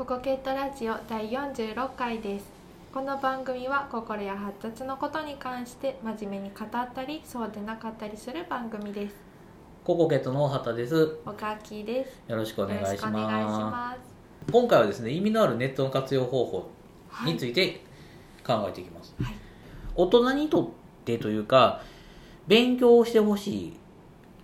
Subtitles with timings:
[0.00, 2.46] ココケットラジオ第46回です
[2.90, 9.14] この番組は心や発達のことに関して真面目に語ったりそうでなかったりする番組です
[9.84, 11.18] ココケットの大畑です。
[11.26, 14.00] おかきですよろしくお願いしまます
[14.46, 14.50] す。
[14.50, 16.70] 今回はですね、意味のあるネットの活用方法
[17.10, 17.82] はいについて
[18.42, 19.14] 考えていきます。
[19.20, 19.34] はい
[19.94, 20.68] 大人にとっ
[21.04, 21.82] てというか、
[22.46, 23.76] 勉強をしてほしい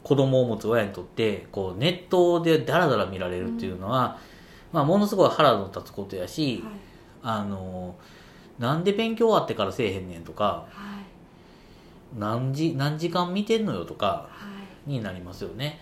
[0.03, 4.19] 子供を持つ親にとって、こうネットでダラダラ見られるっていうのは、
[4.73, 6.75] まあものすごい腹の立つことやし、はい。
[7.23, 7.97] あの
[8.59, 12.19] なんで勉強終わってからせえへんねんとか、はい。
[12.19, 14.29] 何時何時間見てんのよとかは
[14.87, 14.91] い。
[14.91, 15.81] になりますよね。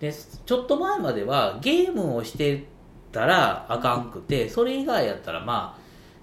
[0.00, 2.64] でちょっと前まではゲームをして
[3.12, 5.76] たらあかんくてそれ以外やったらま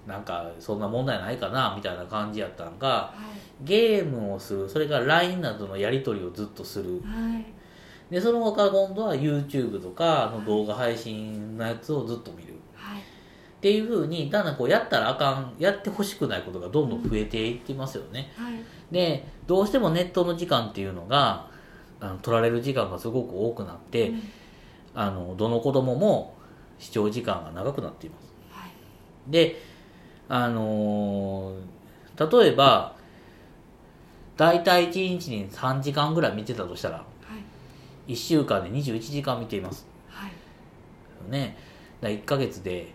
[0.06, 3.14] あなんかそんな問題ないかなみたいな感じやったんがは
[3.62, 3.64] い。
[3.64, 7.02] ゲームをするそれから LINE などのやり取りをずっとする。
[7.04, 7.44] はい
[8.10, 12.54] でその他今度は YouTube とかの動画配信のやつをずっと見る。
[12.74, 13.00] はい。
[13.00, 13.02] っ
[13.60, 18.32] ていう風にだんだんこうやったらあかんやってほしくないことがどんどん増えていってますよね。
[18.36, 18.54] はい。
[18.92, 21.48] でどうしてもネットの時間っていうのが
[21.98, 24.22] あの取られる時間がすごく多くなって、うん。
[24.94, 26.34] あのどの子供も
[26.78, 28.32] 視聴時間が長くなっています。
[28.50, 28.70] はい。
[29.28, 29.56] で
[30.28, 31.76] あのー
[32.16, 32.96] 例えば
[34.38, 37.06] 大体1日に3時間ぐらい見てたとしたらはい
[38.06, 39.86] 1週間で21時間見ています。
[40.08, 40.30] はい。
[40.30, 40.34] よ
[41.28, 41.56] ね。
[42.00, 42.92] だ1ヶ月で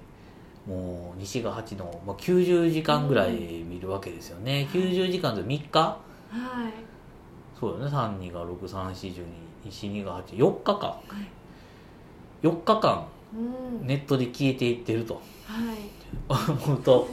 [0.67, 3.31] もう西が8の、まあ、90時間ぐらい
[3.63, 5.79] 見るわけですよね、90時間で3日？
[5.79, 5.99] は
[6.69, 6.73] い。
[7.59, 7.85] そうよね。
[7.85, 9.25] 32が6342
[9.65, 11.01] 12が84日間は
[12.43, 12.45] い。
[12.45, 13.87] 4日間うん。
[13.87, 15.15] ネットで消えていってると。
[15.45, 16.01] はい。
[16.29, 17.07] 思うと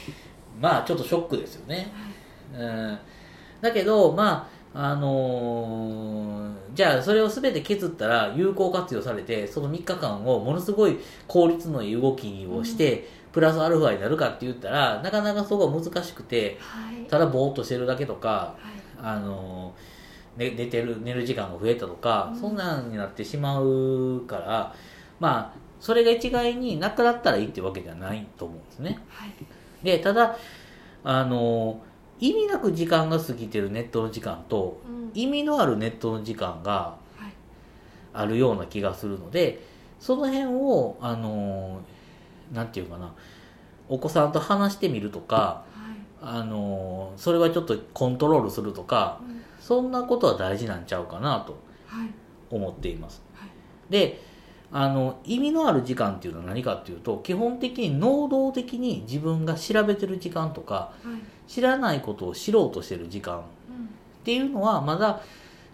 [0.60, 1.92] まあちょっとショックですよね、
[2.52, 2.98] うん、
[3.60, 17.08] だけどまああのーじゃあそれを全て削ったら有効活用されてその3日間をものすごい効率のいい動きをして、プラスアルファになるかって言ったらなかなかそこは難しくてはい。
[17.08, 18.80] ただぼーっとしてるだけとかはい。
[19.02, 19.74] あの
[20.36, 22.40] ね、寝てる寝る時間が増えたとか、うん。
[22.40, 24.74] そんなんになってしまうから
[25.18, 29.00] まあそれが一概になくなったらいいってわけじゃないと思うんですね。
[29.08, 29.32] はい。
[29.82, 30.36] でただ
[31.02, 31.80] あの
[32.20, 35.10] 意味なく時間が過ぎてるネットの時間とうん。
[35.14, 37.32] 意味のあるネットの時間がはい。
[38.12, 39.62] あるような気がするので
[40.00, 41.80] その辺をあの
[42.52, 43.12] なんていうかな
[43.88, 45.64] お子さんと話してみるとかは
[45.94, 45.98] い。
[46.20, 49.40] あのそれはちょっとコントロールするとかうん。
[49.60, 51.56] そんなことは大事なんちゃうかなと
[51.86, 52.08] はい。
[52.50, 53.22] 思っています。
[53.34, 53.48] はい。
[53.90, 54.20] で、
[54.70, 63.88] あの、意味のある時間っていうのは何かっていうと、基本的に能動的に自分が調べてる時間とか、はい知らないことを知ろうとしてる時間っうん
[64.22, 65.22] ていうのは、まだ、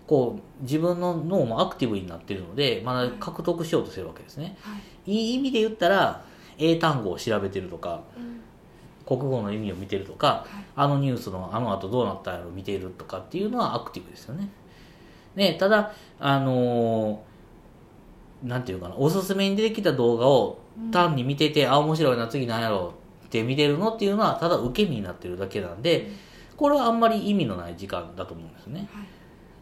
[0.06, 4.56] こう、自分の脳もアクティブになってるので、まだ獲得しようとしてるわけですね。
[4.60, 6.22] はいいい意味で言ったら、
[6.58, 8.40] 英単語を調べてるとか、うん
[9.06, 14.48] 国語の意味を見てるとか、はいあのニュースのあの後どうなったんやろ見ているとかっていうのはアクティブですよね。
[15.34, 17.33] ねただ、あのー
[18.44, 20.58] なんていうかな、おすすめに出てきた動画を
[20.92, 22.94] 単に見てて、あ、面白いな、次なんやろ
[23.26, 26.10] って見てるのっていうのは、ただ受け身になってるだけなんで、
[26.56, 28.88] これはあんまり意味のない時間だと思うんですね。
[28.92, 29.00] は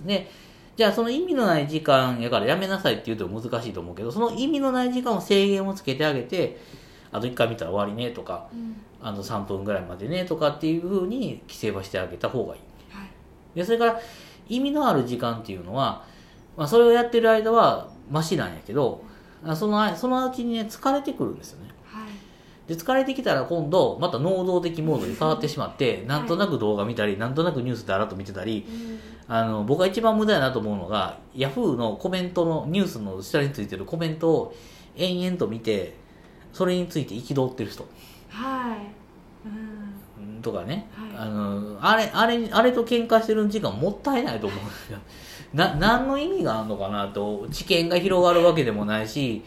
[0.05, 0.07] い。
[0.07, 0.29] で、
[0.77, 6.59] じゃあその意味のない時間やからやめなさいって言うと難しいと思うけど、その意味のない時間を制限をつけてあげて、
[7.13, 8.77] あと1回見たら終わりねとか、うん。
[9.05, 12.61] あの3分ぐらいまでねとかっていうふうに規制はしてあげた方がいい。
[12.91, 13.09] はい。
[13.55, 14.01] で、それから
[14.49, 16.05] 意味のある時間っていうのは、
[16.57, 19.03] まあ、それをやってる間はマシなんやけど、
[19.45, 21.71] あそのあそのうちにね、疲れてくるんですよね。
[21.85, 22.11] はい。
[22.69, 28.99] で、疲れてきたら今度、また能動的モードに変わってしまって、なんとなく動画見たり、なんとなくニュースであらっと見てたり、うん。
[29.35, 34.55] あの、僕が一番無駄やなと思うのが、ヤフーのコメントの、ニュースの下についてるコメントを
[34.97, 35.97] 延々と見て、
[36.53, 37.87] それについて憤ってる人。
[38.29, 38.79] はい。
[39.47, 39.93] うん
[40.43, 41.11] とかね、はい。
[41.17, 44.99] あのあれあれあれと喧嘩してる時間もったいないと思うんですよ
[45.55, 49.43] な何の意味があるのかなと知見が広がるわけでもないし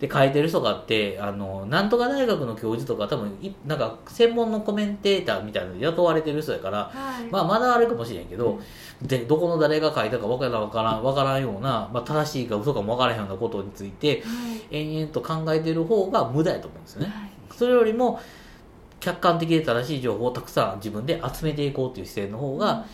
[0.00, 7.30] で書いてる人があってあのなんとか大学の教授とか多分いなんか専門のコメンテーターみたいなので雇われてる人やから、はい。
[7.30, 8.58] まあ、まだあれかもしれんけど、
[9.02, 14.28] でどこの誰が書いたか分からん分からん分からんような、まあ、正しいか嘘かも分からへんようなことについては
[14.70, 14.74] い。
[14.74, 17.08] 延々と考えてる方が無駄やと思うんですよね。
[17.08, 17.30] はい。
[17.54, 18.18] それよりも
[19.00, 22.86] 客観的で正しい情報をたくさん自分で集めていこうという姿勢の方が、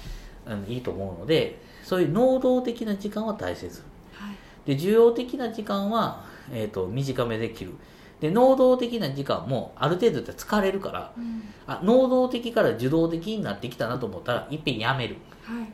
[0.44, 3.80] あのいいと思うのでそういう能動的な時間は大切。
[4.12, 4.32] は
[4.66, 4.76] い。
[4.76, 7.74] で需要的な時間は、えー、と短めで切る。
[8.18, 11.42] で能動的な時間もある程度で疲れるからうん。
[11.64, 15.16] あ能動的から受動的になってきたなと思ったらいっぺんやめる。
[15.44, 15.68] はい。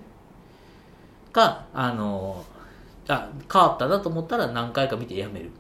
[1.33, 2.45] かあの
[3.09, 5.51] あ変わったなと思ったら何回か見てやめる。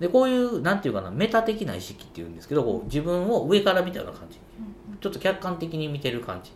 [0.00, 4.38] でこういうなんていうかなメタ的な意識っていうんですけどこう自分を上から見たような感じ。
[5.00, 6.52] ちょっと客観的に見てる感じ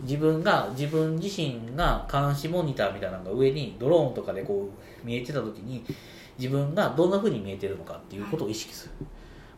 [0.00, 4.70] 自分が自分自身が監視モニターみたいなのが上にドローンとかでこ
[5.02, 5.84] う見えてた時に
[6.38, 9.06] 自分がどんな風に見えてるのかっていうことを意識する、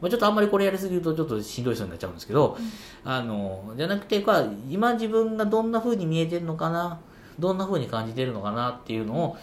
[0.00, 2.58] まあ、ちょっとあんまりこれやりすぎるとちょっとしんどい人になっちゃうんですけど、
[3.04, 7.00] あのじゃなくてか今自分がどんな風に見えてるのかな
[7.38, 9.36] どんな風に感じてるのかなっていうのを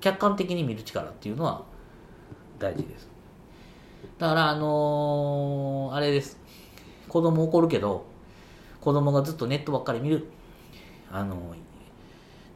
[0.00, 1.62] 客観的に見る力っていうのは
[2.58, 3.08] 大事です。
[4.18, 6.38] だからあのーあれです。
[7.08, 8.06] 子供怒るけど
[8.80, 10.26] 子供がずっとネットばっかり見る。
[11.12, 11.54] あの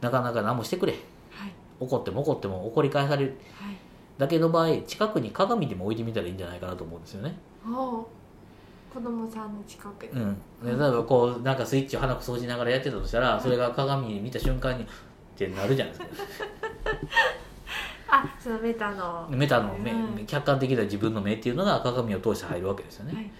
[0.01, 0.93] なかなか何もしてくれ。
[1.31, 1.51] はい。
[1.79, 3.37] 怒っても怒っても怒り返される。
[3.59, 3.75] はい。
[4.17, 7.37] だけの場合近くに鏡でも置いてみたらいいんじゃないかなと思うんですよね。
[7.63, 10.35] 子供さんの近くに、うん。
[10.63, 14.87] で例えばこうなんかスイッチを鼻くそ掃除ながらやってたとしたらそれが鏡に見た瞬間にっ
[15.35, 16.15] てなるじゃないですか。
[18.07, 19.27] あそのメタの。
[19.29, 20.25] メタの目、うん。
[20.25, 23.31] 客観的な自分の目っていうのが鏡を通して入るわけですよね、はい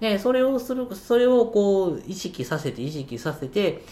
[0.00, 3.82] でそれをするそれをこう意識させて意識させて、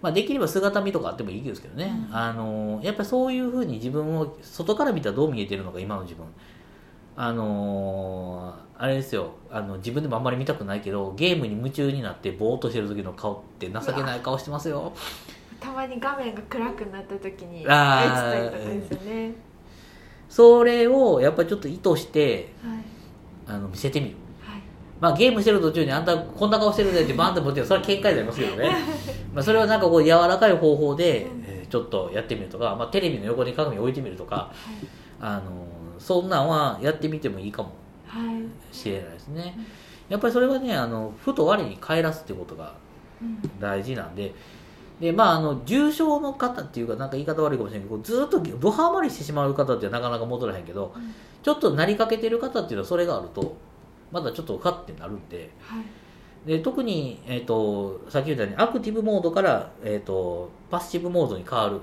[0.00, 2.16] まあ、できれば姿見とかあってもいいですけどね、うん。
[2.16, 6.26] あのやっぱりそういうふうに自分を外から見たらどう見えてるのか今の自分。
[7.14, 9.32] あのあれですよ。
[9.50, 14.92] あの自分でもあんまり見たくないけどゲームに夢中になってぼーっとしてる時の顔って情けない顔してますよ。
[15.60, 19.34] たまに画面が暗くなった時にあーたりとかですよね。
[20.28, 22.78] それをやっぱりちょっと意図してはい。
[23.46, 24.12] あの見せてみる。
[24.14, 24.21] はい
[25.02, 28.70] まあゲームしてる途中にあんたこんな顔してるねってバンって持ってるそれは喧嘩になりますけどね。
[29.34, 31.26] まあそれはなんかこう柔らかい方法で、
[31.68, 34.50] ちょっとやってみるとか、まあ、テレビの横に鏡置いてみるとかは
[34.80, 34.86] い。
[35.20, 35.42] あの
[35.98, 37.70] そんなんはやってみてもいいかも
[38.06, 38.44] はい。
[38.74, 39.58] しれないですね。
[40.08, 42.74] やっぱりそれはねあのふと我に返らすってことが
[43.20, 43.40] うん。
[43.58, 44.32] 大事なんで
[45.00, 51.12] でまああの重症の方っていうかなんか言い方悪いかもしれないけどずっとドハマりしてしまう方ってなかなか戻らへんけどうん。
[51.42, 53.56] ちょっとなりかけてる方っていうのはそれがあると
[54.12, 55.50] まだちょっとファってなるんで。
[55.60, 55.84] はい。
[56.46, 61.80] で特に、えー、とさっき言ったようにアクティブモードから、えー、とパッシブモードに変わる。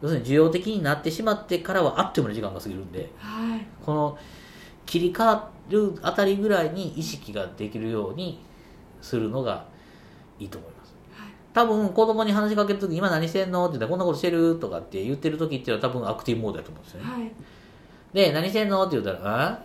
[0.00, 3.10] 要するに需要的になってしまってからはあっという間の時間が過ぎるんで。
[3.18, 3.66] はい。
[3.84, 4.18] この
[4.86, 8.40] 切り替わるあたりぐらいに意識ができるように
[9.00, 9.66] するのが
[10.38, 10.94] いいと思います。
[11.12, 11.28] はい。
[11.52, 13.64] 多分子供に話しかけるとき今何してんの？
[13.64, 14.56] って言ったらこんなことしてる？
[14.60, 17.10] とかって言ってる時っていうのは多分アクティブモードだと思うんですよね。
[17.10, 17.32] はい。
[18.12, 18.86] で何してんの？
[18.86, 19.64] って言ったら「あ？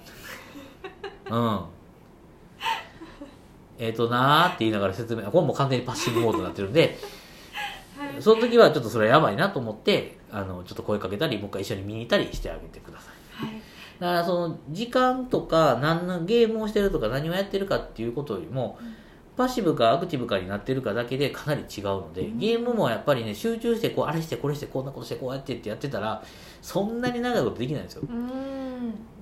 [1.30, 1.62] うん。
[3.78, 7.00] えっ、となー」って言いながら説明これもう完全にパッシブモードになってるんで
[7.98, 8.22] はい。
[8.22, 13.12] その時はちょっとそれはやばいなと思ってあのちょっと声かけたりもう一回一緒に見に行ったりしてあげてくださ
[13.42, 13.46] い。
[13.46, 13.62] はい。
[14.00, 18.78] だからその時間とか何のゲームをしてるとか何をやってるかっていうことよりも
[19.40, 26.22] パッシブかアクティブかになってるかだけでかなり違うのでゲームもやっぱりね集中してこうあれしてこれしてこんなことしてこうやってってやってたら
[26.62, 28.02] そんなに長いことできないんですよ。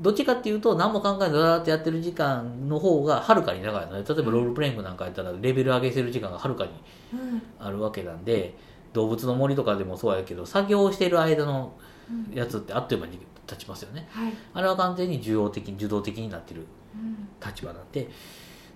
[0.02, 6.72] どっちかっていうと何も考えずだーってやってる時間の方がはるかに長いので例えばロールプレイングなんかやったらレベル上げしてる時間がはるかに
[7.14, 7.42] うん。
[7.60, 8.56] あるわけなんで
[8.94, 11.74] 動物の森とかでもそうやけど作業してる間の
[12.10, 12.36] うん。
[12.36, 14.08] やつってあっという間に経ちますよね。
[14.10, 14.34] はい。
[14.56, 16.66] あれは完全に受動的受動的になってる
[16.96, 17.28] うん。
[17.46, 18.10] 立場なんで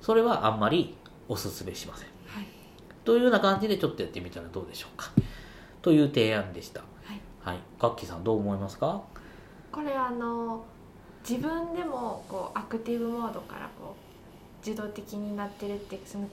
[0.02, 0.96] それはあんまり
[1.27, 2.07] おすすめしません。
[2.27, 2.45] はい。
[3.03, 5.12] というような感じでちょっとやってみたらどうでしょうか。
[5.81, 6.81] という提案でした。
[6.81, 7.19] はい。
[7.41, 7.59] はい。
[7.79, 9.01] ガッキーさんどう思いますか？
[9.71, 10.63] これあの
[11.27, 16.28] 自分でもこうアクティブモードからこう自動的になってるってその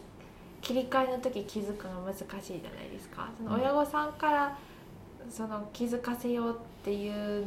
[0.61, 3.29] 切り替えの時気づくの難しいじゃないですか。
[3.37, 4.59] その親御さんから
[5.31, 7.45] その気づかせようっていう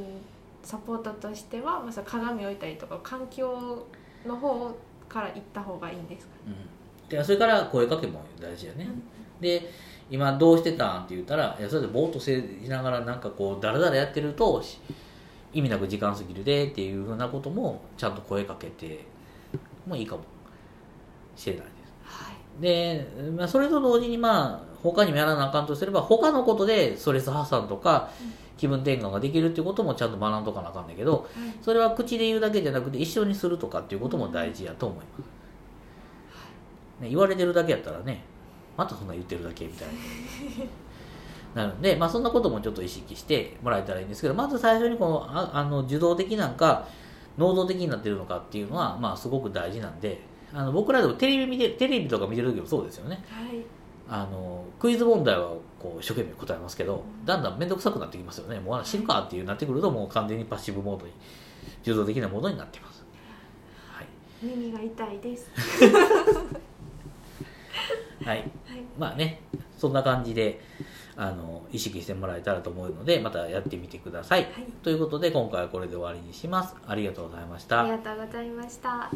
[0.63, 3.85] サポートとしては、まあ、その鏡置いたりとか環境
[4.25, 4.71] の方
[5.09, 6.55] から行った方がいいんですかうん
[7.17, 8.87] でそれから声かけも大事やね、
[9.39, 9.69] で
[10.09, 12.31] 今どうしてたんって言ったらいやそれでぼーっとし
[12.67, 14.79] ながらなんかこうだらだらやってるとし
[15.53, 19.05] 意味なく時間過ぎるでっていうふうなこともちゃんと声かけて
[19.85, 20.23] もいいかも。
[21.35, 21.93] しれないです。
[22.03, 22.61] はい。
[22.61, 28.11] で、まあ、それと同時にまあ他にもやらなあかんとすれば他のことでストレス発散とか
[28.57, 31.23] 気分転換ができるっていうこともちゃんと学んとかなあかんねんけどはい。
[31.61, 35.29] それは口で言うだけじゃなくて一緒にするとかっていうことも大事やと思います、
[37.01, 38.23] ね、言われてるだけやったらね
[38.77, 39.93] またそんな言ってるだけみたいな。
[41.53, 46.87] なるんで、まあ、そんなこともちょっと意識してもらえたらいいんですけどまず最初にこのああの受動的なんか
[47.37, 50.21] 能動的になってるのかっていうのは、まあ、すごく大事なんで
[50.53, 53.23] あの僕らでもテレビ見てテレビとか見てる時もそうですよね。
[53.29, 53.61] はい。
[54.09, 58.59] あのクイズ問題はこう一生懸命答えますけどだんだん面倒くさくなってきますよね。
[58.59, 61.13] もうあ死ぬかっていうなってくるともう完全にパッシブモードに
[61.81, 63.05] 受動的なモードになっています、
[63.89, 64.07] はい。
[64.41, 65.49] 耳が痛いです。
[65.55, 66.61] はい、
[68.25, 68.43] はい。
[68.97, 69.41] まあね
[69.77, 70.61] そんな感じで
[71.15, 74.51] あの意識してもらえたらと思うのでまたやってみてください、はい。
[74.83, 76.75] ということで今回はこれで終わりにします。
[76.87, 77.81] ありがとうございました。
[77.81, 79.09] ありがとうございました